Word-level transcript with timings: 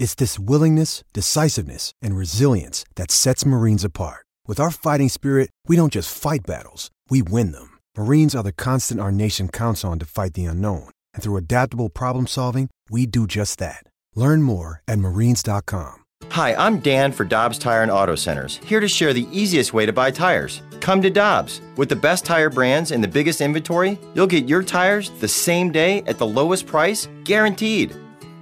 It's 0.00 0.14
this 0.14 0.38
willingness, 0.38 1.04
decisiveness, 1.12 1.92
and 2.00 2.16
resilience 2.16 2.86
that 2.96 3.10
sets 3.10 3.44
Marines 3.44 3.84
apart. 3.84 4.24
With 4.46 4.58
our 4.58 4.70
fighting 4.70 5.10
spirit, 5.10 5.50
we 5.66 5.76
don't 5.76 5.92
just 5.92 6.16
fight 6.16 6.40
battles, 6.46 6.90
we 7.10 7.20
win 7.20 7.52
them. 7.52 7.76
Marines 7.98 8.34
are 8.34 8.42
the 8.42 8.50
constant 8.50 8.98
our 8.98 9.12
nation 9.12 9.50
counts 9.50 9.84
on 9.84 9.98
to 9.98 10.06
fight 10.06 10.32
the 10.32 10.46
unknown. 10.46 10.88
And 11.12 11.22
through 11.22 11.36
adaptable 11.36 11.90
problem 11.90 12.26
solving, 12.26 12.70
we 12.88 13.04
do 13.04 13.26
just 13.26 13.58
that. 13.58 13.84
Learn 14.14 14.40
more 14.42 14.80
at 14.88 14.98
marines.com. 14.98 15.96
Hi, 16.30 16.54
I'm 16.54 16.78
Dan 16.78 17.12
for 17.12 17.26
Dobbs 17.26 17.58
Tire 17.58 17.82
and 17.82 17.90
Auto 17.90 18.14
Centers, 18.14 18.56
here 18.64 18.80
to 18.80 18.88
share 18.88 19.12
the 19.12 19.28
easiest 19.30 19.74
way 19.74 19.84
to 19.84 19.92
buy 19.92 20.12
tires. 20.12 20.62
Come 20.80 21.02
to 21.02 21.10
Dobbs. 21.10 21.60
With 21.76 21.90
the 21.90 21.96
best 21.96 22.24
tire 22.24 22.48
brands 22.48 22.90
and 22.90 23.04
the 23.04 23.08
biggest 23.08 23.42
inventory, 23.42 23.98
you'll 24.14 24.26
get 24.26 24.48
your 24.48 24.62
tires 24.62 25.10
the 25.20 25.28
same 25.28 25.70
day 25.70 26.02
at 26.06 26.16
the 26.16 26.26
lowest 26.26 26.66
price, 26.66 27.06
guaranteed. 27.24 27.94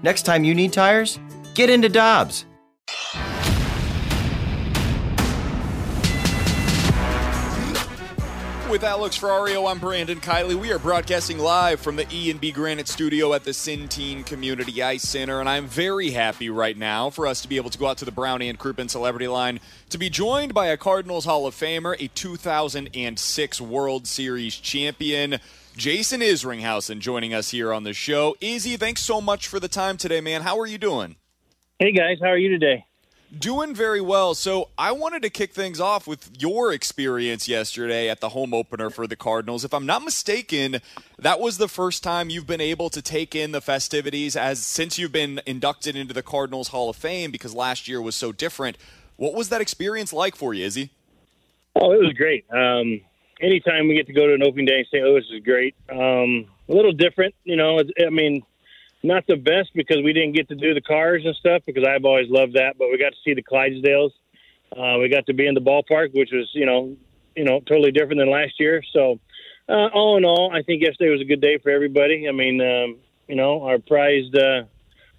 Next 0.05 0.23
time 0.23 0.45
you 0.45 0.55
need 0.55 0.73
tires, 0.73 1.19
Get 1.59 1.71
into 1.71 1.89
Dobbs. 1.89 2.45
With 8.71 8.85
Alex 8.85 9.19
Ferrario, 9.19 9.69
I'm 9.69 9.81
Brandon 9.81 10.21
Kiley. 10.21 10.55
We 10.55 10.71
are 10.71 10.79
broadcasting 10.79 11.41
live 11.41 11.81
from 11.81 11.97
the 11.97 12.07
E 12.13 12.31
and 12.31 12.41
B 12.41 12.53
Granite 12.53 12.87
Studio 12.87 13.33
at 13.33 13.43
the 13.43 13.51
Centene 13.51 14.25
Community 14.25 14.81
Ice 14.85 15.03
Center, 15.03 15.41
and 15.41 15.49
I'm 15.49 15.67
very 15.67 16.11
happy 16.11 16.49
right 16.49 16.77
now 16.77 17.11
for 17.11 17.27
us 17.27 17.43
to 17.43 17.49
be 17.49 17.57
able 17.57 17.71
to 17.71 17.79
go 17.79 17.89
out 17.89 17.99
to 17.99 18.05
the 18.05 18.13
Brown 18.13 18.41
and 18.41 18.57
Crouppen 18.57 18.89
Celebrity 18.89 19.27
Line 19.27 19.59
to 19.89 19.99
be 19.99 20.09
joined 20.09 20.55
by 20.55 20.69
a 20.69 20.77
Cardinals 20.77 21.25
Hall 21.25 21.45
of 21.45 21.57
Famer, 21.57 22.01
a 22.01 22.07
2006 22.07 23.61
World 23.61 24.07
Series 24.07 24.55
champion. 24.55 25.41
Jason 25.77 26.21
Isringhausen 26.21 27.01
joining 27.01 27.35
us 27.35 27.51
here 27.51 27.73
on 27.73 27.83
the 27.83 27.95
show. 27.95 28.37
Izzy, 28.41 28.77
thanks 28.77 29.03
so 29.03 29.21
much 29.21 29.49
for 29.49 29.59
the 29.59 29.67
time 29.67 29.97
today, 29.97 30.21
man. 30.21 30.43
How 30.43 30.57
are 30.61 30.67
you 30.69 30.79
doing? 30.79 31.17
Hey 31.81 31.93
guys, 31.93 32.19
how 32.21 32.27
are 32.27 32.37
you 32.37 32.49
today? 32.49 32.85
Doing 33.39 33.73
very 33.73 34.01
well. 34.01 34.35
So 34.35 34.71
I 34.77 34.91
wanted 34.91 35.23
to 35.23 35.31
kick 35.31 35.53
things 35.53 35.79
off 35.79 36.09
with 36.09 36.29
your 36.37 36.73
experience 36.73 37.47
yesterday 37.47 38.09
at 38.11 38.21
the 38.21 38.31
home 38.31 38.53
opener 38.53 38.91
for 38.91 39.07
the 39.07 39.15
Cardinals. 39.15 39.65
If 39.65 39.73
I'm 39.73 39.87
not 39.87 40.03
mistaken, 40.03 40.81
that 41.21 41.39
was 41.39 41.57
the 41.57 41.69
first 41.69 42.03
time 42.03 42.31
you've 42.31 42.49
been 42.49 42.61
able 42.61 42.91
to 42.91 43.01
take 43.01 43.37
in 43.37 43.53
the 43.53 43.61
festivities 43.61 44.35
as 44.35 44.59
since 44.59 44.99
you've 44.99 45.13
been 45.13 45.41
inducted 45.47 45.95
into 45.95 46.13
the 46.13 46.23
Cardinals 46.23 46.67
Hall 46.69 46.91
of 46.91 46.97
Fame 46.97 47.31
because 47.31 47.55
last 47.55 47.87
year 47.87 48.03
was 48.03 48.17
so 48.17 48.33
different. 48.33 48.77
What 49.15 49.35
was 49.35 49.49
that 49.51 49.61
experience 49.61 50.13
like 50.13 50.35
for 50.35 50.55
you, 50.55 50.65
Izzy? 50.65 50.91
Oh, 51.77 51.93
it 51.93 52.01
was 52.01 52.13
great. 52.15 52.45
Um, 52.51 53.03
anytime 53.41 53.87
we 53.87 53.95
get 53.95 54.09
to 54.09 54.13
go 54.13 54.27
to 54.27 54.35
an 54.35 54.43
opening 54.43 54.67
day 54.67 54.81
in 54.81 54.85
St. 54.87 55.05
Louis 55.05 55.25
is 55.33 55.45
great. 55.45 55.77
Um, 55.89 56.47
a 56.69 56.75
little 56.75 56.91
different, 56.91 57.37
you 57.45 57.55
know. 57.55 57.79
I 58.05 58.11
mean, 58.11 58.43
not 59.03 59.27
the 59.27 59.37
best 59.37 59.71
because 59.75 59.99
we 60.03 60.13
didn't 60.13 60.33
get 60.33 60.49
to 60.49 60.55
do 60.55 60.75
the 60.75 60.81
cars 60.81 61.23
and 61.25 61.35
stuff 61.37 61.63
because 61.67 61.85
I've 61.87 62.05
always 62.05 62.29
loved 62.29 62.55
that. 62.55 62.79
But 62.79 62.89
we 62.91 62.99
got 62.99 63.11
to 63.11 63.19
see 63.25 63.35
the 63.35 63.43
Clydesdales. 63.43 64.11
Uh, 64.77 64.99
we 64.99 65.09
got 65.09 65.27
to 65.27 65.35
be 65.35 65.47
in 65.47 65.55
the 65.55 65.61
ballpark, 65.61 66.15
which 66.15 66.31
was 66.33 66.49
you 66.53 66.67
know 66.67 66.97
you 67.37 67.45
know 67.45 67.61
totally 67.61 67.93
different 67.93 68.19
than 68.19 68.31
last 68.31 68.55
year. 68.59 68.83
So 68.93 69.21
uh, 69.69 69.89
all 69.93 70.17
in 70.17 70.25
all, 70.25 70.51
I 70.53 70.63
think 70.63 70.83
yesterday 70.83 71.11
was 71.11 71.21
a 71.21 71.25
good 71.25 71.41
day 71.41 71.59
for 71.59 71.71
everybody. 71.71 72.29
I 72.29 72.33
mean, 72.33 72.61
um, 72.61 72.97
you 73.29 73.37
know, 73.37 73.63
our 73.63 73.79
prized 73.79 74.37
uh, 74.37 74.65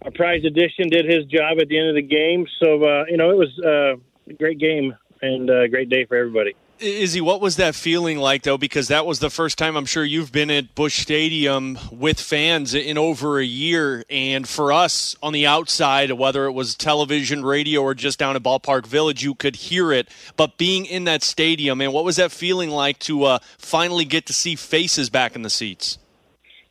our 0.03 0.11
prized 0.11 0.46
edition 0.46 0.90
did 0.90 1.06
his 1.06 1.25
job 1.25 1.59
at 1.59 1.67
the 1.67 1.79
end 1.79 1.90
of 1.90 1.96
the 1.96 2.01
game. 2.01 2.47
So 2.61 2.84
uh, 2.84 3.06
you 3.07 3.17
know, 3.17 3.31
it 3.31 3.38
was 3.38 3.59
uh, 3.63 3.96
a 4.29 4.34
great 4.34 4.59
game 4.59 4.96
and 5.22 5.50
a 5.50 5.67
great 5.67 5.90
day 5.90 6.06
for 6.06 6.17
everybody. 6.17 6.56
Izzy, 6.81 7.19
what 7.19 7.41
was 7.41 7.57
that 7.57 7.75
feeling 7.75 8.19
like, 8.19 8.44
though? 8.44 8.57
Because 8.57 8.88
that 8.88 9.06
was 9.06 9.19
the 9.19 9.29
first 9.29 9.57
time 9.57 9.75
I'm 9.75 9.85
sure 9.85 10.03
you've 10.03 10.31
been 10.31 10.50
at 10.50 10.75
Busch 10.75 11.00
Stadium 11.00 11.78
with 11.91 12.19
fans 12.19 12.73
in 12.73 12.97
over 12.97 13.40
a 13.40 13.44
year. 13.44 14.06
And 14.09 14.47
for 14.47 14.72
us 14.72 15.16
on 15.22 15.34
the 15.34 15.45
outside, 15.45 16.12
whether 16.12 16.45
it 16.45 16.53
was 16.53 16.75
television, 16.75 17.44
radio, 17.44 17.81
or 17.81 17.94
just 17.94 18.19
down 18.19 18.35
at 18.35 18.44
Ballpark 18.44 18.85
Village, 18.85 19.23
you 19.23 19.35
could 19.35 19.57
hear 19.57 19.91
it. 19.91 20.07
But 20.38 20.57
being 20.57 20.85
in 20.85 21.03
that 21.03 21.22
stadium, 21.22 21.81
and 21.81 21.91
what 21.91 22.06
was 22.06 22.16
that 22.16 22.31
feeling 22.31 22.69
like 22.69 23.00
to 23.00 23.25
uh, 23.25 23.40
finally 23.57 24.06
get 24.06 24.25
to 24.28 24.34
see 24.34 24.56
faces 24.56 25.09
back 25.09 25.35
in 25.35 25.41
the 25.41 25.50
seats? 25.50 25.97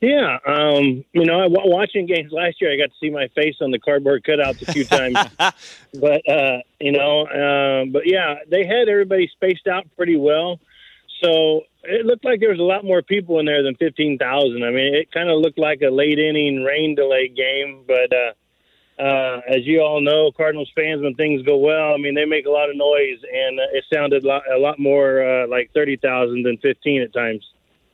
Yeah, 0.00 0.38
um, 0.46 1.04
you 1.12 1.24
know, 1.24 1.48
watching 1.48 2.06
games 2.06 2.30
last 2.30 2.60
year, 2.60 2.72
I 2.72 2.76
got 2.76 2.92
to 2.92 2.98
see 3.00 3.10
my 3.10 3.26
face 3.34 3.56
on 3.60 3.72
the 3.72 3.80
cardboard 3.80 4.22
cutouts 4.22 4.62
a 4.62 4.72
few 4.72 4.84
times. 4.84 5.18
but 5.94 6.28
uh, 6.28 6.58
you 6.78 6.92
know, 6.92 7.26
uh, 7.26 7.84
but 7.90 8.02
yeah, 8.06 8.36
they 8.48 8.64
had 8.64 8.88
everybody 8.88 9.28
spaced 9.32 9.66
out 9.66 9.88
pretty 9.96 10.16
well, 10.16 10.60
so 11.20 11.62
it 11.82 12.06
looked 12.06 12.24
like 12.24 12.38
there 12.38 12.50
was 12.50 12.60
a 12.60 12.62
lot 12.62 12.84
more 12.84 13.02
people 13.02 13.40
in 13.40 13.46
there 13.46 13.64
than 13.64 13.74
fifteen 13.74 14.18
thousand. 14.18 14.62
I 14.62 14.70
mean, 14.70 14.94
it 14.94 15.10
kind 15.10 15.30
of 15.30 15.40
looked 15.40 15.58
like 15.58 15.82
a 15.82 15.90
late 15.90 16.18
inning 16.18 16.62
rain 16.64 16.94
delay 16.94 17.28
game, 17.28 17.84
but. 17.86 18.12
Uh, 18.12 18.32
uh, 18.98 19.40
as 19.48 19.64
you 19.64 19.80
all 19.80 20.00
know, 20.00 20.32
Cardinals 20.36 20.72
fans, 20.74 21.00
when 21.02 21.14
things 21.14 21.42
go 21.42 21.56
well, 21.56 21.94
I 21.94 21.98
mean, 21.98 22.16
they 22.16 22.24
make 22.24 22.46
a 22.46 22.50
lot 22.50 22.68
of 22.68 22.74
noise, 22.74 23.20
and 23.32 23.60
it 23.72 23.84
sounded 23.94 24.24
a 24.24 24.26
lot, 24.26 24.42
a 24.52 24.58
lot 24.58 24.80
more 24.80 25.22
uh, 25.22 25.46
like 25.46 25.70
30,000 25.72 26.42
than 26.42 26.58
15 26.58 27.02
at 27.02 27.12
times. 27.12 27.48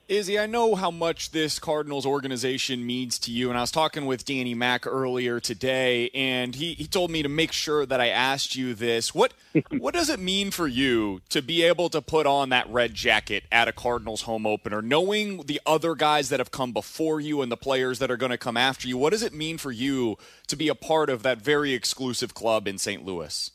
Izzy, 0.06 0.38
I 0.38 0.44
know 0.44 0.74
how 0.74 0.90
much 0.90 1.30
this 1.30 1.58
Cardinals 1.58 2.04
organization 2.04 2.84
means 2.84 3.18
to 3.20 3.30
you, 3.30 3.48
and 3.48 3.56
I 3.56 3.62
was 3.62 3.70
talking 3.70 4.04
with 4.04 4.26
Danny 4.26 4.52
Mack 4.52 4.86
earlier 4.86 5.40
today, 5.40 6.10
and 6.10 6.54
he, 6.54 6.74
he 6.74 6.86
told 6.86 7.10
me 7.10 7.22
to 7.22 7.28
make 7.30 7.52
sure 7.52 7.86
that 7.86 8.02
I 8.02 8.08
asked 8.08 8.54
you 8.54 8.74
this. 8.74 9.14
What 9.14 9.32
what 9.78 9.94
does 9.94 10.10
it 10.10 10.20
mean 10.20 10.50
for 10.50 10.66
you 10.66 11.22
to 11.30 11.40
be 11.40 11.62
able 11.62 11.88
to 11.88 12.02
put 12.02 12.26
on 12.26 12.50
that 12.50 12.68
red 12.68 12.92
jacket 12.92 13.44
at 13.50 13.66
a 13.66 13.72
Cardinals 13.72 14.22
home 14.22 14.44
opener, 14.46 14.82
knowing 14.82 15.46
the 15.46 15.60
other 15.64 15.94
guys 15.94 16.28
that 16.28 16.38
have 16.38 16.50
come 16.50 16.72
before 16.72 17.18
you 17.18 17.40
and 17.40 17.50
the 17.50 17.56
players 17.56 17.98
that 17.98 18.10
are 18.10 18.18
going 18.18 18.30
to 18.30 18.38
come 18.38 18.58
after 18.58 18.86
you? 18.86 18.98
What 18.98 19.10
does 19.10 19.22
it 19.22 19.32
mean 19.32 19.56
for 19.56 19.72
you 19.72 20.18
to 20.48 20.56
be 20.56 20.68
a 20.68 20.74
part 20.74 21.08
of 21.08 21.22
that 21.22 21.38
very 21.38 21.72
exclusive 21.72 22.34
club 22.34 22.68
in 22.68 22.76
St. 22.76 23.06
Louis? 23.06 23.50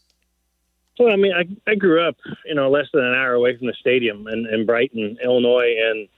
Well, 0.98 1.14
I 1.14 1.16
mean, 1.16 1.32
I, 1.32 1.72
I 1.72 1.76
grew 1.76 2.06
up, 2.06 2.18
you 2.46 2.56
know, 2.56 2.72
less 2.72 2.88
than 2.92 3.04
an 3.04 3.14
hour 3.14 3.34
away 3.34 3.56
from 3.56 3.68
the 3.68 3.76
stadium 3.80 4.28
in, 4.28 4.48
in 4.52 4.66
Brighton, 4.66 5.18
Illinois, 5.24 5.76
and 5.80 6.10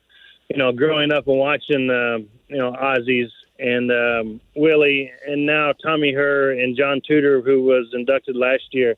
you 0.52 0.58
know, 0.58 0.74
growing 0.74 1.14
up 1.14 1.28
and 1.28 1.38
watching, 1.38 1.90
uh, 1.90 2.18
you 2.50 2.58
know, 2.58 2.74
Ozzy's 2.74 3.32
and 3.58 3.90
um, 3.90 4.42
Willie, 4.54 5.10
and 5.26 5.46
now 5.46 5.72
Tommy 5.72 6.12
Herr 6.12 6.52
and 6.52 6.76
John 6.76 7.00
Tudor, 7.08 7.42
who 7.42 7.64
was 7.64 7.88
inducted 7.94 8.36
last 8.36 8.64
year. 8.72 8.96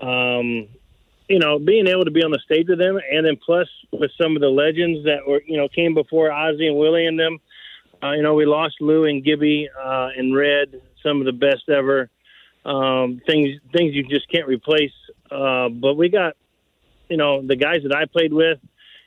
Um, 0.00 0.66
you 1.28 1.38
know, 1.38 1.60
being 1.60 1.86
able 1.86 2.04
to 2.04 2.10
be 2.10 2.24
on 2.24 2.32
the 2.32 2.40
stage 2.44 2.66
with 2.68 2.80
them, 2.80 2.98
and 3.12 3.24
then 3.24 3.36
plus 3.36 3.68
with 3.92 4.10
some 4.20 4.34
of 4.34 4.42
the 4.42 4.48
legends 4.48 5.04
that 5.04 5.20
were, 5.26 5.40
you 5.46 5.56
know, 5.56 5.68
came 5.68 5.94
before 5.94 6.30
Ozzy 6.30 6.66
and 6.66 6.76
Willie 6.76 7.06
and 7.06 7.18
them. 7.18 7.38
Uh, 8.02 8.12
you 8.12 8.22
know, 8.22 8.34
we 8.34 8.44
lost 8.44 8.80
Lou 8.80 9.04
and 9.04 9.22
Gibby 9.22 9.68
uh, 9.80 10.08
and 10.16 10.34
Red, 10.34 10.80
some 11.00 11.20
of 11.20 11.26
the 11.26 11.32
best 11.32 11.68
ever. 11.68 12.10
Um, 12.64 13.20
things 13.24 13.60
things 13.72 13.94
you 13.94 14.02
just 14.02 14.28
can't 14.28 14.48
replace. 14.48 14.92
Uh, 15.30 15.68
but 15.68 15.94
we 15.94 16.08
got, 16.08 16.34
you 17.08 17.16
know, 17.16 17.40
the 17.46 17.56
guys 17.56 17.82
that 17.84 17.94
I 17.94 18.06
played 18.06 18.32
with 18.32 18.58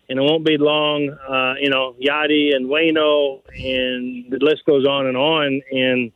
and 0.10 0.20
it 0.20 0.22
won't 0.22 0.46
be 0.46 0.58
long. 0.58 1.10
Uh, 1.10 1.56
you 1.60 1.70
know, 1.70 1.96
Yadi 2.02 2.56
and 2.56 2.68
Wayno, 2.68 3.42
and 3.50 4.32
the 4.32 4.38
list 4.42 4.66
goes 4.66 4.86
on 4.86 5.08
and 5.08 5.18
on. 5.18 5.62
And 5.72 6.12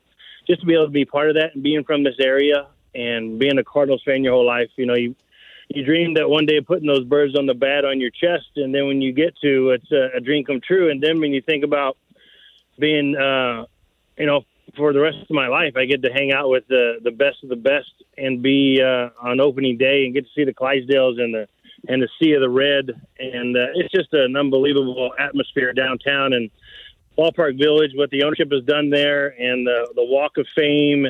just 0.48 0.62
to 0.62 0.68
be 0.68 0.74
able 0.74 0.86
to 0.86 0.92
be 0.92 1.06
part 1.06 1.30
of 1.30 1.36
that 1.36 1.56
and 1.56 1.64
being 1.64 1.84
from 1.84 2.04
this 2.04 2.16
area 2.20 2.68
and 2.96 3.40
being 3.40 3.58
a 3.58 3.64
Cardinals 3.64 4.04
fan 4.04 4.24
your 4.24 4.34
whole 4.34 4.46
life, 4.46 4.70
you 4.76 4.86
know, 4.86 4.96
you 4.96 5.16
you 5.70 5.86
dream 5.86 6.16
that 6.16 6.28
one 6.28 6.48
day 6.48 6.62
putting 6.62 6.88
those 6.88 7.04
birds 7.04 7.38
on 7.38 7.46
the 7.46 7.54
bat 7.54 7.86
on 7.86 8.00
your 8.00 8.10
chest, 8.10 8.50
and 8.56 8.74
then 8.74 8.88
when 8.88 9.02
you 9.02 9.12
get 9.12 9.36
to, 9.42 9.70
it's 9.70 9.92
a, 9.92 10.18
a 10.18 10.20
dream 10.20 10.44
come 10.44 10.62
true. 10.62 10.90
And 10.90 11.02
then 11.02 11.20
when 11.20 11.32
you 11.32 11.42
think 11.42 11.64
about 11.64 11.96
being, 12.80 13.16
uh, 13.16 13.66
you 14.18 14.26
know, 14.26 14.46
for 14.76 14.94
the 14.94 15.00
rest 15.00 15.18
of 15.22 15.30
my 15.30 15.48
life, 15.48 15.76
I 15.78 15.86
get 15.86 16.02
to 16.04 16.12
hang 16.12 16.32
out 16.32 16.50
with 16.50 16.68
the 16.68 17.00
the 17.04 17.12
best 17.12 17.44
of 17.44 17.50
the 17.50 17.56
best 17.56 17.92
and 18.18 18.42
be 18.42 18.82
uh, 18.82 19.10
on 19.22 19.40
opening 19.40 19.78
day 19.78 20.06
and 20.06 20.14
get 20.14 20.26
to 20.26 20.32
see 20.36 20.44
the 20.44 20.54
Clydesdales 20.54 21.20
and 21.22 21.34
the 21.34 21.48
and 21.88 22.02
the 22.02 22.10
sea 22.22 22.34
of 22.34 22.42
the 22.42 22.50
red, 22.50 22.90
and 23.20 23.56
uh, 23.56 23.68
it's 23.76 23.92
just 23.94 24.14
an 24.14 24.36
unbelievable 24.36 25.12
atmosphere 25.20 25.74
downtown 25.74 26.34
and 26.34 26.50
Ballpark 27.18 27.58
Village. 27.58 27.92
What 27.96 28.10
the 28.10 28.24
ownership 28.24 28.52
has 28.52 28.64
done 28.64 28.90
there, 28.90 29.28
and 29.28 29.66
the 29.66 29.92
the 29.96 30.04
Walk 30.04 30.38
of 30.38 30.48
Fame. 30.56 31.08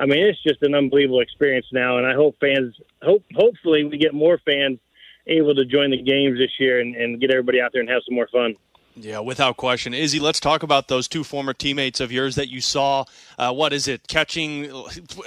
I 0.00 0.06
mean, 0.06 0.24
it's 0.24 0.40
just 0.42 0.62
an 0.62 0.74
unbelievable 0.74 1.20
experience 1.20 1.66
now, 1.72 1.98
and 1.98 2.06
I 2.06 2.14
hope 2.14 2.36
fans, 2.40 2.74
hope 3.02 3.24
hopefully, 3.34 3.84
we 3.84 3.98
get 3.98 4.14
more 4.14 4.38
fans 4.44 4.78
able 5.26 5.54
to 5.54 5.64
join 5.64 5.90
the 5.90 6.00
games 6.00 6.38
this 6.38 6.52
year 6.58 6.80
and, 6.80 6.94
and 6.94 7.20
get 7.20 7.30
everybody 7.30 7.60
out 7.60 7.72
there 7.72 7.80
and 7.80 7.90
have 7.90 8.02
some 8.06 8.14
more 8.14 8.28
fun. 8.28 8.54
Yeah, 8.94 9.20
without 9.20 9.56
question. 9.56 9.94
Izzy, 9.94 10.18
let's 10.18 10.40
talk 10.40 10.62
about 10.62 10.88
those 10.88 11.06
two 11.06 11.22
former 11.22 11.54
teammates 11.54 12.00
of 12.00 12.10
yours 12.10 12.34
that 12.34 12.48
you 12.48 12.60
saw. 12.60 13.04
Uh, 13.38 13.52
what 13.52 13.72
is 13.72 13.86
it? 13.86 14.08
Catching, 14.08 14.70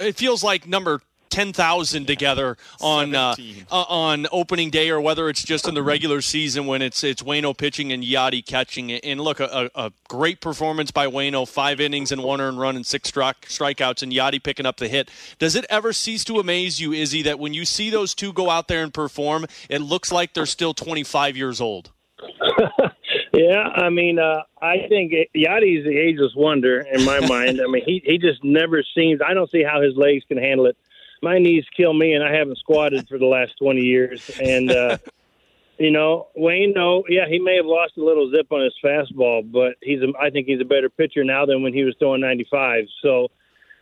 it 0.00 0.16
feels 0.16 0.44
like 0.44 0.66
number 0.66 1.00
ten 1.32 1.52
thousand 1.52 2.06
together 2.06 2.56
on 2.80 3.14
uh, 3.14 3.34
uh, 3.70 3.84
on 3.88 4.26
opening 4.30 4.70
day, 4.70 4.90
or 4.90 5.00
whether 5.00 5.28
it's 5.28 5.42
just 5.42 5.66
in 5.66 5.74
the 5.74 5.82
regular 5.82 6.20
season 6.20 6.66
when 6.66 6.82
it's 6.82 7.02
it's 7.02 7.22
Wayno 7.22 7.56
pitching 7.56 7.90
and 7.90 8.04
Yadi 8.04 8.44
catching. 8.44 8.92
And 8.92 9.20
look, 9.20 9.40
a, 9.40 9.70
a 9.74 9.92
great 10.08 10.40
performance 10.40 10.90
by 10.90 11.06
Wayno, 11.06 11.48
five 11.48 11.80
innings 11.80 12.12
and 12.12 12.22
one 12.22 12.40
earned 12.40 12.60
run 12.60 12.76
and 12.76 12.86
six 12.86 13.08
strike, 13.08 13.46
strikeouts, 13.46 14.02
and 14.02 14.12
Yadi 14.12 14.42
picking 14.42 14.66
up 14.66 14.76
the 14.76 14.88
hit. 14.88 15.10
Does 15.38 15.56
it 15.56 15.64
ever 15.70 15.92
cease 15.92 16.22
to 16.24 16.38
amaze 16.38 16.80
you, 16.80 16.92
Izzy, 16.92 17.22
that 17.22 17.38
when 17.38 17.54
you 17.54 17.64
see 17.64 17.90
those 17.90 18.14
two 18.14 18.32
go 18.32 18.50
out 18.50 18.68
there 18.68 18.82
and 18.82 18.92
perform, 18.92 19.46
it 19.70 19.80
looks 19.80 20.12
like 20.12 20.34
they're 20.34 20.46
still 20.46 20.74
25 20.74 21.36
years 21.36 21.60
old? 21.60 21.90
yeah, 23.32 23.62
I 23.74 23.88
mean, 23.88 24.18
uh, 24.18 24.42
I 24.60 24.86
think 24.88 25.12
Yadi's 25.34 25.84
the 25.84 25.96
ageless 25.98 26.32
wonder 26.36 26.80
in 26.80 27.04
my 27.04 27.20
mind. 27.26 27.60
I 27.60 27.70
mean, 27.70 27.82
he 27.84 28.02
he 28.04 28.18
just 28.18 28.44
never 28.44 28.84
seems. 28.94 29.20
I 29.26 29.32
don't 29.32 29.50
see 29.50 29.62
how 29.62 29.80
his 29.80 29.96
legs 29.96 30.24
can 30.28 30.36
handle 30.36 30.66
it. 30.66 30.76
My 31.22 31.38
knees 31.38 31.64
kill 31.76 31.92
me, 31.92 32.14
and 32.14 32.24
I 32.24 32.34
haven't 32.34 32.58
squatted 32.58 33.08
for 33.08 33.16
the 33.16 33.26
last 33.26 33.56
20 33.58 33.80
years. 33.80 34.28
And 34.42 34.70
uh, 34.70 34.98
you 35.78 35.90
know, 35.90 36.28
Wayno, 36.36 37.04
yeah, 37.08 37.26
he 37.28 37.38
may 37.38 37.56
have 37.56 37.66
lost 37.66 37.96
a 37.96 38.04
little 38.04 38.30
zip 38.30 38.50
on 38.50 38.62
his 38.62 38.74
fastball, 38.84 39.50
but 39.50 39.76
he's 39.80 40.00
a, 40.02 40.12
I 40.20 40.30
think 40.30 40.46
he's 40.46 40.60
a 40.60 40.64
better 40.64 40.90
pitcher 40.90 41.24
now 41.24 41.46
than 41.46 41.62
when 41.62 41.72
he 41.72 41.84
was 41.84 41.94
throwing 41.98 42.20
95. 42.20 42.84
So 43.02 43.30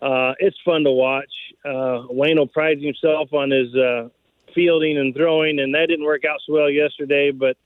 uh, 0.02 0.34
it's 0.38 0.56
fun 0.64 0.84
to 0.84 0.92
watch. 0.92 1.32
Uh, 1.64 2.08
Wayno 2.12 2.50
prides 2.50 2.82
himself 2.82 3.32
on 3.32 3.50
his 3.50 3.74
uh, 3.74 4.08
fielding 4.54 4.98
and 4.98 5.14
throwing, 5.14 5.58
and 5.60 5.74
that 5.74 5.86
didn't 5.88 6.04
work 6.04 6.24
out 6.24 6.40
so 6.46 6.54
well 6.54 6.70
yesterday. 6.70 7.30
But 7.30 7.56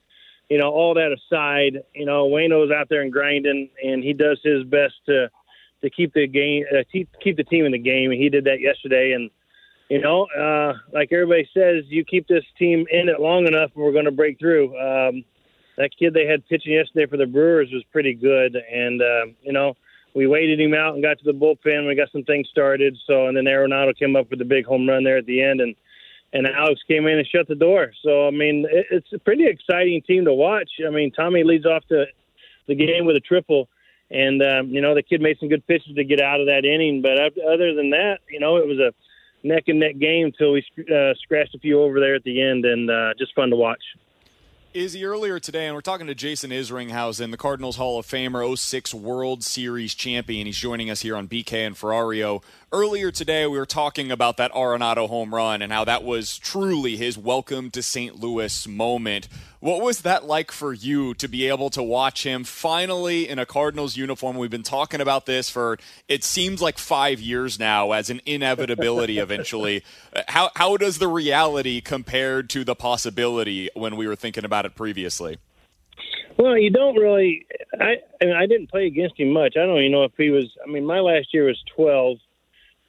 you 0.50 0.58
know, 0.58 0.70
all 0.70 0.94
that 0.94 1.12
aside, 1.12 1.82
you 1.94 2.04
know, 2.04 2.26
Wayno's 2.26 2.70
out 2.70 2.88
there 2.88 3.02
and 3.02 3.12
grinding, 3.12 3.70
and 3.82 4.02
he 4.04 4.12
does 4.12 4.40
his 4.42 4.64
best 4.64 4.94
to 5.06 5.30
to 5.82 5.90
keep 5.90 6.12
the 6.14 6.26
game, 6.26 6.64
uh, 6.72 6.82
keep 6.90 7.08
keep 7.20 7.36
the 7.36 7.44
team 7.44 7.66
in 7.66 7.72
the 7.72 7.78
game, 7.78 8.10
and 8.10 8.20
he 8.20 8.28
did 8.28 8.44
that 8.44 8.60
yesterday. 8.60 9.12
And 9.12 9.30
you 9.88 10.00
know, 10.00 10.26
uh, 10.26 10.74
like 10.92 11.12
everybody 11.12 11.48
says, 11.54 11.84
you 11.88 12.04
keep 12.04 12.26
this 12.26 12.44
team 12.58 12.86
in 12.90 13.08
it 13.08 13.20
long 13.20 13.46
enough, 13.46 13.70
and 13.74 13.84
we're 13.84 13.92
going 13.92 14.06
to 14.06 14.10
break 14.10 14.38
through. 14.38 14.68
Um, 14.78 15.24
that 15.76 15.90
kid 15.98 16.14
they 16.14 16.26
had 16.26 16.46
pitching 16.48 16.72
yesterday 16.72 17.06
for 17.06 17.16
the 17.16 17.26
Brewers 17.26 17.70
was 17.72 17.84
pretty 17.92 18.14
good, 18.14 18.56
and 18.56 19.02
uh, 19.02 19.26
you 19.42 19.52
know, 19.52 19.74
we 20.14 20.26
waited 20.26 20.60
him 20.60 20.74
out 20.74 20.94
and 20.94 21.02
got 21.02 21.18
to 21.18 21.24
the 21.24 21.32
bullpen. 21.32 21.86
We 21.86 21.96
got 21.96 22.12
some 22.12 22.22
things 22.22 22.48
started. 22.48 22.96
So, 23.06 23.26
and 23.26 23.36
then 23.36 23.44
Arenado 23.44 23.96
came 23.98 24.14
up 24.16 24.30
with 24.30 24.40
a 24.40 24.44
big 24.44 24.64
home 24.64 24.88
run 24.88 25.04
there 25.04 25.18
at 25.18 25.26
the 25.26 25.42
end, 25.42 25.60
and 25.60 25.74
and 26.32 26.46
Alex 26.48 26.80
came 26.88 27.06
in 27.06 27.18
and 27.18 27.26
shut 27.26 27.46
the 27.46 27.54
door. 27.54 27.92
So, 28.02 28.26
I 28.26 28.30
mean, 28.30 28.66
it, 28.68 28.86
it's 28.90 29.12
a 29.12 29.18
pretty 29.18 29.46
exciting 29.46 30.02
team 30.02 30.24
to 30.24 30.32
watch. 30.32 30.70
I 30.84 30.90
mean, 30.90 31.12
Tommy 31.12 31.44
leads 31.44 31.66
off 31.66 31.84
the 31.88 32.06
the 32.66 32.74
game 32.74 33.04
with 33.04 33.16
a 33.16 33.20
triple, 33.20 33.68
and 34.10 34.42
um, 34.42 34.68
you 34.68 34.80
know 34.80 34.94
the 34.94 35.02
kid 35.02 35.20
made 35.20 35.38
some 35.38 35.48
good 35.48 35.66
pitches 35.66 35.94
to 35.96 36.04
get 36.04 36.20
out 36.20 36.40
of 36.40 36.46
that 36.46 36.64
inning. 36.64 37.02
But 37.02 37.18
other 37.18 37.74
than 37.74 37.90
that, 37.90 38.18
you 38.30 38.40
know, 38.40 38.56
it 38.56 38.66
was 38.66 38.78
a 38.78 38.94
neck 39.44 39.64
and 39.68 39.78
neck 39.78 39.98
game 39.98 40.26
until 40.26 40.52
we 40.52 40.64
uh, 40.80 41.14
scratched 41.22 41.54
a 41.54 41.58
few 41.58 41.80
over 41.80 42.00
there 42.00 42.14
at 42.14 42.24
the 42.24 42.42
end, 42.42 42.64
and 42.64 42.90
uh, 42.90 43.14
just 43.18 43.34
fun 43.34 43.50
to 43.50 43.56
watch. 43.56 43.82
Izzy, 44.74 45.04
earlier 45.04 45.38
today, 45.38 45.66
and 45.66 45.74
we're 45.76 45.82
talking 45.82 46.08
to 46.08 46.16
Jason 46.16 46.50
Isringhausen, 46.50 47.30
the 47.30 47.36
Cardinals 47.36 47.76
Hall 47.76 48.00
of 48.00 48.06
Famer, 48.06 48.58
06 48.58 48.92
World 48.92 49.44
Series 49.44 49.94
champion. 49.94 50.46
He's 50.46 50.58
joining 50.58 50.90
us 50.90 51.02
here 51.02 51.14
on 51.14 51.28
BK 51.28 51.64
and 51.64 51.76
Ferrario. 51.76 52.42
Earlier 52.74 53.12
today, 53.12 53.46
we 53.46 53.56
were 53.56 53.66
talking 53.66 54.10
about 54.10 54.36
that 54.38 54.50
Arenado 54.50 55.08
home 55.08 55.32
run 55.32 55.62
and 55.62 55.72
how 55.72 55.84
that 55.84 56.02
was 56.02 56.36
truly 56.38 56.96
his 56.96 57.16
welcome 57.16 57.70
to 57.70 57.80
St. 57.84 58.18
Louis 58.18 58.66
moment. 58.66 59.28
What 59.60 59.80
was 59.80 60.00
that 60.00 60.24
like 60.24 60.50
for 60.50 60.72
you 60.72 61.14
to 61.14 61.28
be 61.28 61.46
able 61.46 61.70
to 61.70 61.84
watch 61.84 62.26
him 62.26 62.42
finally 62.42 63.28
in 63.28 63.38
a 63.38 63.46
Cardinals 63.46 63.96
uniform? 63.96 64.36
We've 64.36 64.50
been 64.50 64.64
talking 64.64 65.00
about 65.00 65.24
this 65.24 65.48
for 65.48 65.78
it 66.08 66.24
seems 66.24 66.60
like 66.60 66.78
five 66.78 67.20
years 67.20 67.60
now 67.60 67.92
as 67.92 68.10
an 68.10 68.20
inevitability 68.26 69.20
eventually. 69.20 69.84
How 70.26 70.50
how 70.56 70.76
does 70.76 70.98
the 70.98 71.06
reality 71.06 71.80
compared 71.80 72.50
to 72.50 72.64
the 72.64 72.74
possibility 72.74 73.70
when 73.74 73.94
we 73.94 74.08
were 74.08 74.16
thinking 74.16 74.44
about 74.44 74.66
it 74.66 74.74
previously? 74.74 75.38
Well, 76.36 76.58
you 76.58 76.70
don't 76.70 76.96
really. 76.96 77.46
I 77.80 77.98
I, 78.20 78.24
mean, 78.24 78.34
I 78.34 78.46
didn't 78.46 78.68
play 78.68 78.86
against 78.86 79.18
him 79.18 79.32
much. 79.32 79.54
I 79.56 79.64
don't 79.64 79.78
even 79.78 79.92
know 79.92 80.02
if 80.02 80.12
he 80.16 80.30
was. 80.30 80.46
I 80.66 80.68
mean, 80.68 80.84
my 80.84 80.98
last 80.98 81.32
year 81.32 81.44
was 81.44 81.62
twelve, 81.76 82.18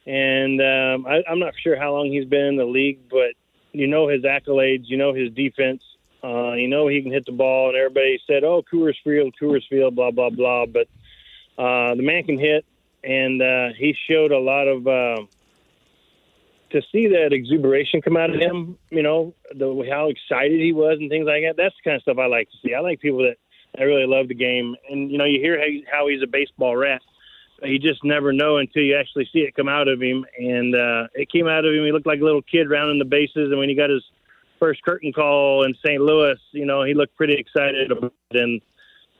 and 0.06 0.60
um, 0.60 1.06
I, 1.06 1.22
I'm 1.28 1.40
not 1.40 1.54
sure 1.60 1.76
how 1.76 1.92
long 1.92 2.06
he's 2.10 2.26
been 2.26 2.46
in 2.46 2.56
the 2.56 2.64
league, 2.64 3.08
but 3.10 3.34
you 3.72 3.86
know 3.86 4.08
his 4.08 4.22
accolades, 4.22 4.84
you 4.86 4.96
know 4.96 5.12
his 5.12 5.32
defense. 5.32 5.82
Uh, 6.22 6.52
you 6.52 6.68
know 6.68 6.88
he 6.88 7.02
can 7.02 7.12
hit 7.12 7.26
the 7.26 7.32
ball, 7.32 7.68
and 7.68 7.76
everybody 7.76 8.20
said, 8.26 8.44
"Oh, 8.44 8.62
Coors 8.72 8.94
Field, 9.04 9.34
Coors 9.40 9.66
Field, 9.68 9.94
blah 9.94 10.10
blah 10.10 10.30
blah." 10.30 10.66
But 10.66 10.88
uh, 11.58 11.94
the 11.94 12.02
man 12.02 12.24
can 12.24 12.38
hit, 12.38 12.64
and 13.02 13.42
uh, 13.42 13.68
he 13.76 13.94
showed 14.08 14.32
a 14.32 14.38
lot 14.38 14.68
of 14.68 14.86
uh, 14.86 15.26
to 16.70 16.82
see 16.92 17.08
that 17.08 17.32
exuberation 17.32 18.00
come 18.00 18.16
out 18.16 18.30
of 18.30 18.36
him. 18.40 18.78
You 18.90 19.02
know, 19.02 19.34
the 19.54 19.86
how 19.90 20.08
excited 20.08 20.60
he 20.60 20.72
was 20.72 20.98
and 21.00 21.10
things 21.10 21.26
like 21.26 21.42
that. 21.42 21.56
That's 21.56 21.74
the 21.82 21.90
kind 21.90 21.96
of 21.96 22.02
stuff 22.02 22.18
I 22.18 22.26
like 22.26 22.48
to 22.50 22.56
see. 22.64 22.74
I 22.74 22.80
like 22.80 23.00
people 23.00 23.24
that 23.24 23.36
I 23.78 23.82
really 23.82 24.06
love 24.06 24.28
the 24.28 24.34
game, 24.34 24.76
and 24.88 25.10
you 25.10 25.18
know, 25.18 25.24
you 25.24 25.40
hear 25.40 25.60
how 25.90 26.08
he's 26.08 26.22
a 26.22 26.26
baseball 26.26 26.76
rat. 26.76 27.02
You 27.62 27.78
just 27.78 28.04
never 28.04 28.32
know 28.32 28.58
until 28.58 28.82
you 28.82 28.96
actually 28.96 29.28
see 29.32 29.40
it 29.40 29.54
come 29.54 29.68
out 29.68 29.88
of 29.88 30.00
him, 30.00 30.26
and 30.38 30.74
uh, 30.74 31.08
it 31.14 31.30
came 31.30 31.48
out 31.48 31.64
of 31.64 31.72
him. 31.72 31.84
He 31.84 31.92
looked 31.92 32.06
like 32.06 32.20
a 32.20 32.24
little 32.24 32.42
kid 32.42 32.68
rounding 32.68 32.98
the 32.98 33.04
bases, 33.04 33.50
and 33.50 33.58
when 33.58 33.68
he 33.68 33.74
got 33.74 33.90
his 33.90 34.02
first 34.58 34.82
curtain 34.82 35.12
call 35.12 35.64
in 35.64 35.74
St. 35.84 36.00
Louis, 36.00 36.36
you 36.52 36.66
know, 36.66 36.82
he 36.82 36.94
looked 36.94 37.16
pretty 37.16 37.34
excited 37.34 37.92
and 38.30 38.60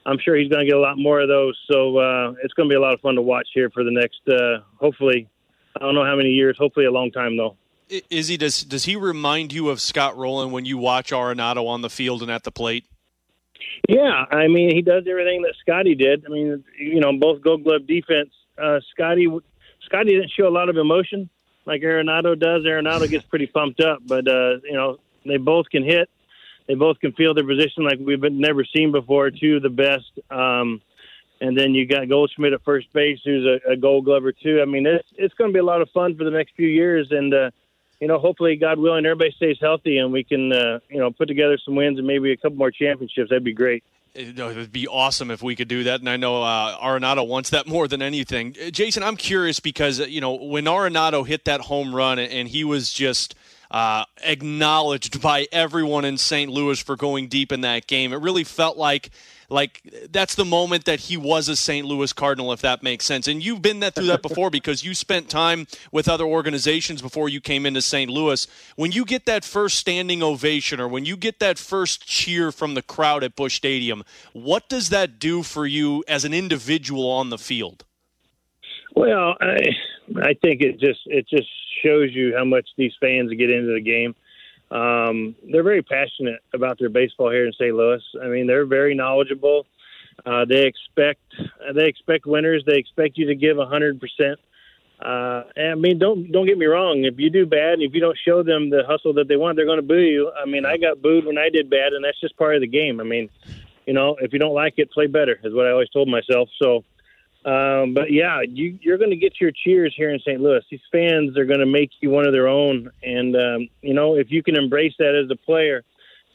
I'm 0.07 0.19
sure 0.19 0.37
he's 0.37 0.49
going 0.49 0.65
to 0.65 0.67
get 0.67 0.77
a 0.77 0.81
lot 0.81 0.99
more 0.99 1.21
of 1.21 1.29
those. 1.29 1.59
So 1.71 1.99
uh, 1.99 2.35
it's 2.43 2.55
going 2.55 2.69
to 2.69 2.73
be 2.73 2.77
a 2.77 2.81
lot 2.81 2.95
of 2.95 3.01
fun 3.01 3.17
to 3.17 3.23
watch 3.23 3.49
here 3.53 3.71
for 3.71 3.83
the 3.83 3.91
next, 3.91 4.21
uh, 4.29 4.63
hopefully, 4.81 5.29
I 5.77 5.81
don't 5.81 5.95
know 5.95 6.05
how 6.05 6.17
many 6.17 6.31
years, 6.31 6.57
hopefully 6.59 6.87
a 6.87 6.93
long 6.93 7.11
time 7.11 7.37
though. 7.37 7.57
Izzy, 8.11 8.37
does 8.37 8.63
does 8.63 8.85
he 8.85 8.97
remind 8.97 9.53
you 9.53 9.69
of 9.69 9.81
Scott 9.81 10.17
Rolen 10.17 10.51
when 10.51 10.65
you 10.65 10.77
watch 10.77 11.13
Arenado 11.13 11.69
on 11.69 11.83
the 11.83 11.91
field 11.91 12.23
and 12.23 12.31
at 12.31 12.43
the 12.43 12.51
plate? 12.51 12.85
Yeah, 13.89 14.25
I 14.31 14.49
mean 14.49 14.75
he 14.75 14.83
does 14.83 15.05
everything 15.09 15.43
that 15.43 15.55
Scotty 15.61 15.95
did. 15.95 16.25
I 16.27 16.29
mean, 16.29 16.65
you 16.79 17.01
know, 17.01 17.13
both 17.19 17.43
Gold 17.43 17.65
Glove 17.65 17.87
defense. 17.87 18.31
Uh, 18.59 18.81
Scotty 18.93 19.29
Scotty 19.85 20.15
didn't 20.15 20.31
show 20.31 20.49
a 20.49 20.51
lot 20.51 20.69
of 20.69 20.77
emotion 20.77 21.29
like 21.67 21.83
Arenado 21.83 22.39
does. 22.39 22.65
Arenado 22.65 23.09
gets 23.09 23.27
pretty 23.31 23.47
pumped 23.47 23.81
up, 23.81 24.01
but 24.07 24.27
uh, 24.27 24.59
you 24.65 24.75
know 24.75 24.99
they 25.25 25.37
both 25.37 25.69
can 25.71 25.85
hit. 25.85 26.09
They 26.67 26.75
both 26.75 26.99
can 26.99 27.13
feel 27.13 27.35
their 27.35 27.47
position 27.47 27.85
like 27.85 27.99
we've 28.01 28.21
never 28.21 28.65
seen 28.65 28.91
before. 28.91 29.31
Two 29.31 29.57
of 29.57 29.63
the 29.63 29.71
best. 29.71 30.11
Um, 30.31 30.81
and 31.41 31.57
then 31.57 31.75
you 31.75 31.87
got 31.87 32.09
Goldschmidt 32.09 32.55
at 32.55 32.65
first 32.65 32.93
base, 32.93 33.21
who's 33.25 33.45
a, 33.45 33.73
a 33.73 33.77
Gold 33.77 34.07
Glover 34.07 34.33
too. 34.33 34.61
I 34.63 34.65
mean, 34.65 34.87
it's 34.87 35.07
it's 35.17 35.35
going 35.35 35.51
to 35.51 35.53
be 35.53 35.61
a 35.61 35.65
lot 35.65 35.83
of 35.83 35.91
fun 35.91 36.17
for 36.17 36.25
the 36.25 36.31
next 36.31 36.55
few 36.57 36.69
years, 36.69 37.09
and 37.11 37.33
uh, 37.35 37.51
you 38.01 38.09
know, 38.09 38.19
hopefully, 38.19 38.57
God 38.57 38.79
willing, 38.79 39.07
everybody 39.07 39.33
stays 39.33 39.57
healthy, 39.61 39.99
and 39.99 40.13
we 40.13 40.25
can 40.25 40.53
uh, 40.53 40.79
you 40.89 40.99
know 40.99 41.11
put 41.11 41.29
together 41.29 41.59
some 41.65 41.75
wins 41.75 41.99
and 41.99 42.07
maybe 42.07 42.33
a 42.33 42.37
couple 42.37 42.57
more 42.57 42.71
championships. 42.71 43.31
That'd 43.31 43.45
be 43.45 43.55
great. 43.55 43.85
It 44.15 44.39
would 44.39 44.73
be 44.73 44.89
awesome 44.89 45.31
if 45.31 45.43
we 45.43 45.55
could 45.57 45.69
do 45.69 45.85
that, 45.85 46.01
and 46.01 46.09
I 46.09 46.17
know 46.17 46.43
uh, 46.43 46.79
Arenado 46.79 47.27
wants 47.27 47.51
that 47.51 47.67
more 47.67 47.87
than 47.87 48.01
anything. 48.01 48.57
Jason, 48.73 49.03
I'm 49.03 49.17
curious 49.17 49.61
because 49.61 49.99
you 49.99 50.21
know 50.21 50.35
when 50.35 50.65
Arenado 50.65 51.27
hit 51.27 51.45
that 51.45 51.63
home 51.63 51.95
run 51.95 52.19
and 52.19 52.49
he 52.49 52.65
was 52.65 52.93
just 52.93 53.35
uh, 53.71 54.05
acknowledged 54.23 55.21
by 55.21 55.47
everyone 55.53 56.05
in 56.05 56.19
St. 56.19 56.51
Louis 56.51 56.81
for 56.81 56.97
going 56.97 57.29
deep 57.29 57.53
in 57.53 57.63
that 57.63 57.87
game. 57.87 58.13
It 58.13 58.21
really 58.21 58.45
felt 58.45 58.77
like 58.77 59.11
like 59.49 60.09
that's 60.11 60.35
the 60.35 60.45
moment 60.45 60.85
that 60.87 61.01
he 61.01 61.17
was 61.17 61.49
a 61.49 61.57
St. 61.57 61.87
Louis 61.87 62.13
Cardinal, 62.13 62.53
if 62.53 62.63
that 62.63 62.83
makes 62.83 63.05
sense. 63.05 63.29
And 63.29 63.45
you've 63.45 63.63
been 63.63 63.81
that 63.81 63.95
through 63.95 64.07
that 64.07 64.23
before 64.23 64.51
because 64.51 64.85
you 64.85 64.95
spent 64.95 65.29
time 65.29 65.67
with 65.93 66.09
other 66.09 66.25
organizations 66.25 67.03
before 67.03 67.29
you 67.29 67.41
came 67.41 67.67
into 67.67 67.83
St. 67.83 68.11
Louis. 68.11 68.47
When 68.75 68.93
you 68.93 69.05
get 69.05 69.27
that 69.27 69.45
first 69.45 69.79
standing 69.79 70.23
ovation 70.23 70.81
or 70.81 70.89
when 70.89 71.05
you 71.05 71.17
get 71.17 71.39
that 71.41 71.59
first 71.59 72.07
cheer 72.07 72.51
from 72.51 72.75
the 72.75 72.83
crowd 72.83 73.23
at 73.23 73.37
Busch 73.37 73.57
Stadium, 73.57 74.05
what 74.33 74.69
does 74.69 74.89
that 74.89 75.19
do 75.19 75.43
for 75.43 75.67
you 75.67 76.03
as 76.09 76.25
an 76.25 76.35
individual 76.35 77.09
on 77.09 77.31
the 77.31 77.39
field? 77.39 77.85
Well, 78.95 79.37
I 79.41 79.59
I 80.23 80.35
think 80.35 80.63
it 80.63 80.81
just 80.81 81.01
it 81.07 81.27
just 81.29 81.49
shows 81.83 82.11
you 82.13 82.35
how 82.37 82.45
much 82.45 82.69
these 82.77 82.93
fans 83.01 83.31
get 83.33 83.51
into 83.51 83.73
the 83.73 83.81
game. 83.81 84.15
Um, 84.71 85.37
they're 85.51 85.63
very 85.63 85.83
passionate 85.83 86.41
about 86.53 86.79
their 86.79 86.89
baseball 86.89 87.31
here 87.31 87.47
in 87.47 87.53
St. 87.53 87.75
Louis. 87.75 88.03
I 88.23 88.27
mean, 88.27 88.47
they're 88.47 88.67
very 88.67 88.95
knowledgeable. 88.95 89.67
Uh, 90.25 90.45
they 90.45 90.67
expect 90.67 91.21
they 91.75 91.87
expect 91.87 92.27
winners. 92.27 92.65
They 92.67 92.79
expect 92.79 93.19
you 93.19 93.27
to 93.27 93.35
give 93.35 93.59
a 93.59 93.67
hundred 93.67 94.01
percent. 94.01 94.41
Uh, 95.01 95.43
I 95.57 95.75
mean, 95.75 95.99
don't 95.99 96.33
don't 96.33 96.47
get 96.47 96.57
me 96.57 96.67
wrong. 96.67 97.05
If 97.05 97.19
you 97.19 97.29
do 97.29 97.45
bad, 97.45 97.75
and 97.75 97.83
if 97.83 97.95
you 97.95 98.01
don't 98.01 98.19
show 98.27 98.43
them 98.43 98.71
the 98.71 98.83
hustle 98.89 99.13
that 99.15 99.29
they 99.29 99.37
want, 99.37 99.57
they're 99.57 99.67
going 99.67 99.79
to 99.79 99.87
boo 99.87 100.01
you. 100.01 100.33
I 100.33 100.47
mean, 100.47 100.65
I 100.65 100.79
got 100.79 101.03
booed 101.03 101.27
when 101.27 101.37
I 101.37 101.51
did 101.51 101.69
bad, 101.69 101.93
and 101.93 102.03
that's 102.05 102.21
just 102.21 102.37
part 102.37 102.55
of 102.55 102.63
the 102.63 102.67
game. 102.67 102.99
I 102.99 103.05
mean, 103.05 103.29
you 103.87 103.93
know, 103.93 104.17
if 104.21 104.33
you 104.33 104.39
don't 104.39 104.55
like 104.55 104.75
it, 104.79 104.91
play 104.91 105.07
better 105.07 105.39
is 105.45 105.53
what 105.53 105.67
I 105.67 105.71
always 105.71 105.91
told 105.91 106.09
myself. 106.09 106.49
So 106.61 106.83
um, 107.47 107.95
but 107.95 108.11
yeah, 108.11 108.43
you, 108.43 108.79
you're 108.83 108.99
going 108.99 109.11
to 109.11 109.17
get 109.17 109.41
your 109.41 109.53
cheers 109.53 109.95
here 109.97 110.11
in 110.11 110.21
St. 110.21 110.41
Louis. 110.41 110.63
These 110.71 110.81
fans 110.93 111.39
are 111.39 111.45
going 111.45 111.61
to 111.61 111.67
make 111.67 111.91
you 112.01 112.11
one 112.11 112.27
of 112.27 112.33
their 112.33 112.49
own, 112.49 112.91
and 113.03 113.37
um, 113.37 113.69
you 113.83 113.95
know 113.95 114.17
if 114.17 114.31
you 114.31 114.43
can 114.43 114.57
embrace 114.57 114.95
that 114.99 115.15
as 115.15 115.31
a 115.31 115.37
player. 115.37 115.83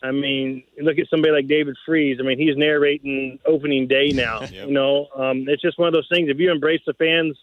I 0.03 0.09
mean, 0.09 0.63
look 0.81 0.97
at 0.97 1.07
somebody 1.11 1.31
like 1.31 1.47
David 1.47 1.75
Freese. 1.85 2.17
I 2.19 2.23
mean, 2.23 2.39
he's 2.39 2.57
narrating 2.57 3.37
opening 3.45 3.87
day 3.87 4.09
now. 4.09 4.41
yep. 4.41 4.51
You 4.51 4.71
know, 4.71 5.07
um, 5.15 5.45
it's 5.47 5.61
just 5.61 5.77
one 5.77 5.87
of 5.87 5.93
those 5.93 6.07
things. 6.11 6.27
If 6.27 6.39
you 6.39 6.51
embrace 6.51 6.81
the 6.87 6.95
fans 6.95 7.37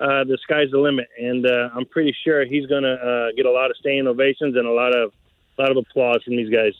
uh, 0.00 0.24
the 0.24 0.38
sky's 0.42 0.70
the 0.70 0.78
limit, 0.78 1.08
and 1.18 1.44
uh, 1.44 1.70
I'm 1.74 1.84
pretty 1.84 2.14
sure 2.24 2.44
he's 2.44 2.66
going 2.66 2.84
to 2.84 2.92
uh, 2.92 3.32
get 3.36 3.46
a 3.46 3.50
lot 3.50 3.70
of 3.70 3.76
standing 3.78 4.06
ovations 4.06 4.56
and 4.56 4.66
a 4.66 4.70
lot 4.70 4.94
of 4.94 5.12
a 5.58 5.62
lot 5.62 5.72
of 5.72 5.76
applause 5.76 6.22
from 6.24 6.36
these 6.36 6.50
guys. 6.50 6.72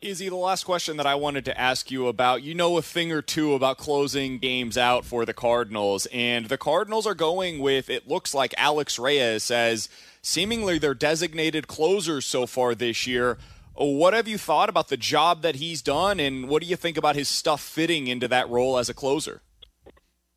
Izzy, 0.00 0.28
the 0.28 0.36
last 0.36 0.62
question 0.62 0.96
that 0.98 1.08
I 1.08 1.16
wanted 1.16 1.44
to 1.46 1.60
ask 1.60 1.90
you 1.90 2.06
about, 2.06 2.44
you 2.44 2.54
know 2.54 2.78
a 2.78 2.82
thing 2.82 3.10
or 3.10 3.20
two 3.20 3.54
about 3.54 3.78
closing 3.78 4.38
games 4.38 4.78
out 4.78 5.04
for 5.04 5.26
the 5.26 5.34
Cardinals, 5.34 6.06
and 6.12 6.46
the 6.46 6.56
Cardinals 6.56 7.04
are 7.04 7.16
going 7.16 7.58
with, 7.58 7.90
it 7.90 8.06
looks 8.06 8.32
like 8.32 8.54
Alex 8.56 8.96
Reyes 8.96 9.50
as 9.50 9.88
seemingly 10.22 10.78
their 10.78 10.94
designated 10.94 11.66
closers 11.66 12.26
so 12.26 12.46
far 12.46 12.76
this 12.76 13.08
year. 13.08 13.38
What 13.74 14.14
have 14.14 14.28
you 14.28 14.38
thought 14.38 14.68
about 14.68 14.86
the 14.86 14.96
job 14.96 15.42
that 15.42 15.56
he's 15.56 15.82
done, 15.82 16.20
and 16.20 16.48
what 16.48 16.62
do 16.62 16.68
you 16.68 16.76
think 16.76 16.96
about 16.96 17.16
his 17.16 17.28
stuff 17.28 17.60
fitting 17.60 18.06
into 18.06 18.28
that 18.28 18.48
role 18.48 18.78
as 18.78 18.88
a 18.88 18.94
closer? 18.94 19.42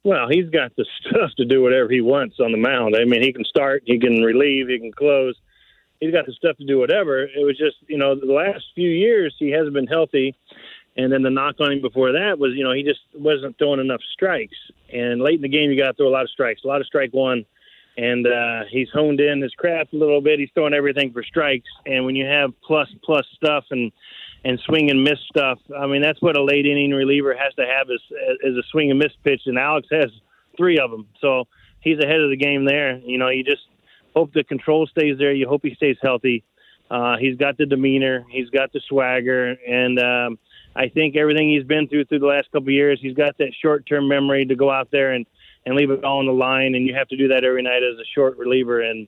Well, 0.04 0.28
he's 0.28 0.50
got 0.50 0.76
the 0.76 0.88
stuff 1.02 1.34
to 1.38 1.46
do 1.46 1.62
whatever 1.62 1.92
he 1.92 2.02
wants 2.02 2.40
on 2.40 2.52
the 2.52 2.58
mound. 2.58 2.96
I 2.96 3.06
mean, 3.06 3.22
he 3.22 3.32
can 3.32 3.46
start, 3.46 3.84
he 3.86 4.00
can 4.00 4.24
relieve, 4.24 4.70
he 4.70 4.80
can 4.80 4.92
close 4.92 5.36
he's 6.02 6.12
got 6.12 6.26
the 6.26 6.34
stuff 6.34 6.58
to 6.58 6.66
do 6.66 6.78
whatever. 6.78 7.24
It 7.24 7.46
was 7.46 7.58
just, 7.58 7.78
you 7.88 7.98
know, 7.98 8.16
the 8.16 8.34
last 8.34 8.66
few 8.76 8.90
years 8.90 9.34
he 9.40 9.52
hasn't 9.52 9.74
been 9.74 9.88
healthy. 9.88 10.36
And 10.98 11.14
then 11.14 11.22
the 11.22 11.30
knock 11.30 11.56
on 11.62 11.72
him 11.72 11.82
before 11.82 12.12
that 12.12 12.38
was, 12.38 12.52
you 12.54 12.66
know, 12.66 12.74
he 12.74 12.84
just 12.84 13.00
wasn't 13.14 13.58
throwing 13.58 13.80
enough 13.80 14.02
strikes. 14.12 14.58
And 14.92 15.22
late 15.22 15.36
in 15.36 15.42
the 15.42 15.48
game, 15.48 15.72
you 15.72 15.82
got 15.82 15.92
to 15.92 15.94
throw 15.94 16.10
a 16.10 16.12
lot 16.12 16.24
of 16.24 16.30
strikes, 16.32 16.64
a 16.66 16.68
lot 16.68 16.82
of 16.82 16.88
strike 16.88 17.14
one. 17.14 17.46
And 17.98 18.28
uh, 18.28 18.64
he's 18.70 18.90
honed 18.92 19.22
in 19.22 19.42
his 19.42 19.54
craft 19.54 19.94
a 19.94 19.98
little 19.98 20.22
bit. 20.22 20.40
He's 20.40 20.50
throwing 20.54 20.74
everything 20.74 21.14
for 21.14 21.24
strikes. 21.24 21.70
And 21.86 22.04
when 22.06 22.16
you 22.16 22.26
have 22.26 22.52
plus 22.66 22.90
plus 23.04 23.26
stuff 23.36 23.66
and 23.72 23.92
and 24.44 24.60
swing 24.62 24.90
and 24.90 25.04
miss 25.04 25.20
stuff, 25.30 25.60
I 25.78 25.88
mean 25.88 26.02
that's 26.02 26.22
what 26.22 26.36
a 26.36 26.44
late 26.44 26.66
inning 26.66 26.92
reliever 26.92 27.36
has 27.36 27.54
to 27.56 27.66
have 27.66 27.88
is 27.90 28.02
is 28.44 28.58
a 28.58 28.64
swing 28.72 28.90
and 28.90 29.00
miss 29.00 29.12
pitch. 29.24 29.42
And 29.46 29.58
Alex 29.58 29.88
has 29.92 30.10
three 30.58 30.80
of 30.80 30.90
them, 30.90 31.06
so 31.20 31.46
he's 31.82 32.00
ahead 32.00 32.22
of 32.22 32.30
the 32.30 32.38
game 32.38 32.66
there. 32.66 32.98
You 32.98 33.18
know, 33.18 33.30
you 33.30 33.44
just 33.44 33.64
hope 34.16 34.34
the 34.34 34.44
control 34.44 34.88
stays 34.88 35.18
there. 35.18 35.34
You 35.34 35.48
hope 35.48 35.62
he 35.64 35.76
stays 35.76 35.98
healthy. 36.02 36.44
Uh, 36.92 37.16
he's 37.18 37.38
got 37.38 37.58
the 37.58 37.66
demeanor, 37.66 38.26
he's 38.30 38.50
got 38.50 38.74
the 38.74 38.82
swagger, 38.82 39.56
and 39.66 39.98
um, 39.98 40.38
I 40.76 40.90
think 40.90 41.16
everything 41.16 41.50
he's 41.50 41.64
been 41.64 41.88
through 41.88 42.04
through 42.04 42.20
the 42.20 42.26
last 42.26 42.52
couple 42.52 42.68
of 42.68 42.74
years, 42.74 43.00
he's 43.02 43.16
got 43.16 43.38
that 43.38 43.54
short-term 43.62 44.10
memory 44.10 44.44
to 44.46 44.56
go 44.56 44.70
out 44.70 44.90
there 44.92 45.14
and 45.14 45.26
and 45.66 45.76
leave 45.76 45.90
it 45.90 46.04
all 46.04 46.20
on 46.20 46.26
the 46.26 46.34
line. 46.34 46.76
And 46.76 46.86
you 46.86 46.94
have 46.96 47.08
to 47.10 47.16
do 47.16 47.30
that 47.30 47.46
every 47.46 47.62
night 47.62 47.82
as 47.82 47.98
a 47.98 48.04
short 48.14 48.38
reliever, 48.38 48.82
and 48.82 49.08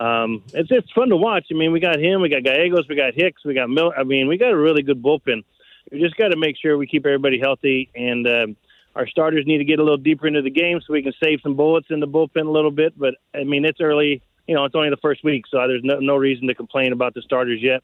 um, 0.00 0.44
it's 0.54 0.70
it's 0.70 0.92
fun 0.92 1.08
to 1.08 1.16
watch. 1.16 1.46
I 1.50 1.54
mean, 1.54 1.72
we 1.72 1.80
got 1.80 1.98
him, 1.98 2.20
we 2.20 2.28
got 2.28 2.44
Gallegos, 2.44 2.86
we 2.88 2.94
got 2.94 3.14
Hicks, 3.14 3.44
we 3.44 3.54
got 3.54 3.68
Miller. 3.68 3.98
I 3.98 4.04
mean, 4.04 4.28
we 4.28 4.38
got 4.38 4.52
a 4.52 4.56
really 4.56 4.82
good 4.82 5.02
bullpen. 5.02 5.42
We 5.90 6.00
just 6.00 6.16
got 6.16 6.28
to 6.28 6.36
make 6.36 6.56
sure 6.56 6.78
we 6.78 6.86
keep 6.86 7.04
everybody 7.06 7.40
healthy 7.40 7.90
and. 7.96 8.26
Uh, 8.26 8.46
our 8.94 9.06
starters 9.06 9.44
need 9.46 9.58
to 9.58 9.64
get 9.64 9.78
a 9.78 9.82
little 9.82 9.98
deeper 9.98 10.26
into 10.26 10.40
the 10.40 10.48
game 10.48 10.80
so 10.80 10.94
we 10.94 11.02
can 11.02 11.12
save 11.22 11.40
some 11.42 11.54
bullets 11.54 11.88
in 11.90 12.00
the 12.00 12.08
bullpen 12.08 12.46
a 12.46 12.50
little 12.50 12.70
bit. 12.70 12.98
But 12.98 13.16
I 13.34 13.44
mean, 13.44 13.66
it's 13.66 13.78
early 13.78 14.22
you 14.46 14.54
know, 14.54 14.64
it's 14.64 14.74
only 14.74 14.90
the 14.90 14.96
first 14.98 15.24
week, 15.24 15.44
so 15.50 15.58
there's 15.66 15.84
no, 15.84 15.98
no 15.98 16.16
reason 16.16 16.46
to 16.48 16.54
complain 16.54 16.92
about 16.92 17.14
the 17.14 17.22
starters 17.22 17.60
yet. 17.62 17.82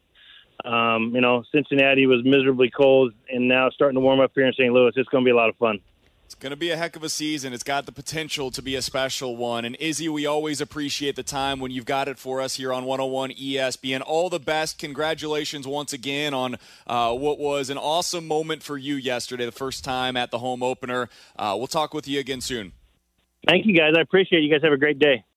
Um, 0.63 1.13
you 1.13 1.21
know, 1.21 1.43
Cincinnati 1.51 2.05
was 2.05 2.23
miserably 2.23 2.69
cold, 2.69 3.13
and 3.29 3.47
now 3.47 3.69
starting 3.69 3.95
to 3.95 4.01
warm 4.01 4.19
up 4.19 4.31
here 4.33 4.45
in 4.45 4.53
St. 4.53 4.71
Louis. 4.71 4.93
It's 4.95 5.09
going 5.09 5.23
to 5.23 5.27
be 5.27 5.31
a 5.31 5.35
lot 5.35 5.49
of 5.49 5.55
fun. 5.57 5.79
It's 6.25 6.35
going 6.35 6.51
to 6.51 6.57
be 6.57 6.71
a 6.71 6.77
heck 6.77 6.95
of 6.95 7.03
a 7.03 7.09
season. 7.09 7.53
It's 7.53 7.63
got 7.63 7.85
the 7.85 7.91
potential 7.91 8.49
to 8.51 8.61
be 8.61 8.75
a 8.75 8.81
special 8.81 9.35
one. 9.35 9.65
And 9.65 9.75
Izzy, 9.75 10.09
we 10.09 10.25
always 10.25 10.61
appreciate 10.61 11.15
the 11.15 11.21
time 11.21 11.59
when 11.59 11.69
you've 11.69 11.85
got 11.85 12.07
it 12.07 12.17
for 12.17 12.41
us 12.41 12.55
here 12.55 12.73
on 12.73 12.85
101 12.85 13.31
ESPN. 13.31 14.01
All 14.03 14.29
the 14.29 14.39
best. 14.39 14.79
Congratulations 14.79 15.67
once 15.67 15.93
again 15.93 16.33
on 16.33 16.57
uh, 16.87 17.13
what 17.13 17.37
was 17.37 17.69
an 17.69 17.77
awesome 17.77 18.27
moment 18.27 18.63
for 18.63 18.77
you 18.77 18.95
yesterday, 18.95 19.45
the 19.45 19.51
first 19.51 19.83
time 19.83 20.17
at 20.17 20.31
the 20.31 20.39
home 20.39 20.63
opener. 20.63 21.09
Uh, 21.35 21.53
we'll 21.55 21.67
talk 21.67 21.93
with 21.93 22.07
you 22.07 22.19
again 22.19 22.41
soon. 22.41 22.71
Thank 23.47 23.65
you, 23.65 23.77
guys. 23.77 23.93
I 23.95 24.01
appreciate 24.01 24.39
it. 24.39 24.45
You 24.45 24.51
guys 24.51 24.63
have 24.63 24.73
a 24.73 24.77
great 24.77 24.97
day. 24.97 25.25